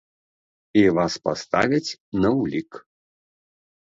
[0.79, 2.71] І вас паставяць на ўлік.